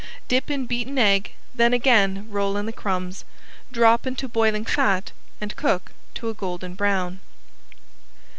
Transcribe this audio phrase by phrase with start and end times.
[0.27, 3.23] Dip in beaten egg, then again roll in the crumbs,
[3.71, 7.19] drop into boiling fat and cook to a golden brown.